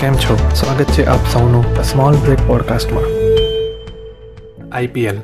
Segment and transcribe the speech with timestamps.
[0.00, 0.50] કેમ છો?
[0.54, 3.04] સ્વાગત છે આપ સૌનું સ્મોલ બ્રેક પોડકાસ્ટમાં
[4.72, 5.20] આઈપીએલ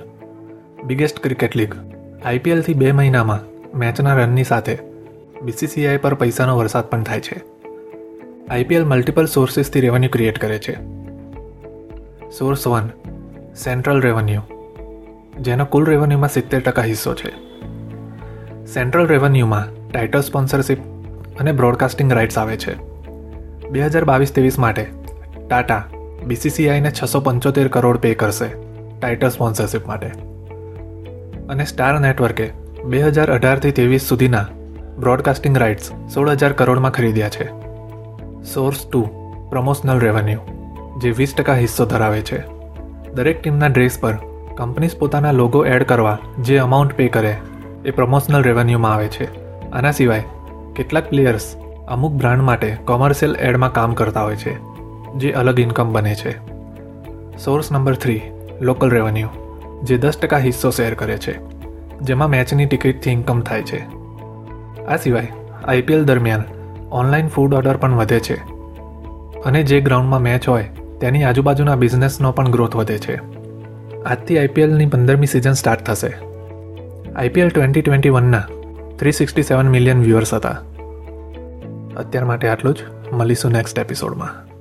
[0.84, 1.74] બિગેસ્ટ ક્રિકેટ લીગ.
[2.24, 3.40] આઈપીએલથી બે મહિનામાં
[3.78, 4.78] મેચના રનની સાથે
[5.42, 7.42] બીસીસીઆઈ પર પૈસાનો વરસાદ પણ થાય છે.
[8.50, 10.74] આઈપીએલ મલ્ટિપલ સોર્સિસથી રેવન્યુ ક્રિએટ કરે છે.
[12.38, 12.88] સોર્સ વન
[13.54, 14.40] સેન્ટ્રલ રેવન્યુ
[15.40, 17.30] જેનો કુલ રેવન્યુમાં સિત્તેર ટકા હિસ્સો છે.
[18.66, 20.78] સેન્ટ્રલ રેવન્યુમાં ટાઇટલ સ્પોન્સરશિપ
[21.40, 22.91] અને બ્રોડકાસ્ટિંગ રાઇટ્સ આવે છે.
[23.72, 24.82] બે હજાર બાવીસ ત્રેવીસ માટે
[25.36, 25.82] ટાટા
[26.26, 28.48] બીસીસીઆઈને છસો પંચોતેર કરોડ પે કરશે
[28.98, 30.10] ટાઇટલ સ્પોન્સરશિપ માટે.
[31.48, 32.46] અને સ્ટાર નેટવર્કે
[32.84, 34.44] બે હજાર અઢારથી ત્રેવીસ સુધીના
[34.98, 37.46] બ્રોડકાસ્ટિંગ રાઇટ્સ સોળ હજાર કરોડમાં ખરીદ્યા છે.
[38.54, 39.02] સોર્સ ટુ
[39.50, 40.40] પ્રમોશનલ રેવન્યુ,
[41.00, 42.42] જે વીસ ટકા હિસ્સો ધરાવે છે.
[43.14, 44.14] દરેક ટીમના ડ્રેસ પર
[44.56, 47.34] કંપનીઝ પોતાના લોગો એડ કરવા જે અમાઉન્ટ પે કરે
[47.84, 49.26] એ પ્રમોશનલ રેવન્યુમાં આવે છે.
[49.70, 50.24] આના સિવાય
[50.76, 51.46] કેટલાક પ્લેયર્સ
[51.88, 54.58] અમુક બ્રાન્ડ માટે કોમર્શિયલ એડમાં કામ કરતા હોય છે,
[55.16, 56.32] જે અલગ ઇન્કમ બને છે.
[57.38, 58.20] Source number three,
[58.60, 59.28] local revenue,
[59.82, 61.38] જે દસ ટકા હિસ્સો શેર કરે છે,
[62.00, 63.80] જેમાં મેચની ટિકિટથી ઇન્કમ થાય છે.
[64.84, 65.28] આ સિવાય
[65.64, 66.42] આઈપીએલ દરમિયાન
[66.92, 68.34] ઓનલાઈન ફૂડ ઓર્ડર પણ વધે છે.
[69.42, 70.68] અને જે ગ્રાઉન્ડમાં મેચ હોય,
[71.00, 73.20] તેની આજુબાજુના બિઝનેસનો પણ ગ્રોથ વધે છે.
[74.04, 76.12] આજથી આઈપીએલની પંદરમી સિઝન સ્ટાર્ટ થશે.
[77.16, 78.42] IPL twenty twenty વનના
[78.98, 80.56] three sixty seven million viewers હતા.
[81.96, 82.78] અત્યાર માટે આટલું જ.
[83.12, 84.51] મળીશું નેક્સ્ટ એપિસોડમાં